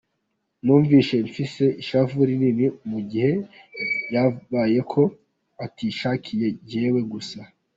[0.63, 3.31] Numvise mfise ishavu rinini mu gihe
[3.83, 5.01] ivyambayeko
[5.59, 7.39] bitashikiye jewe gusa.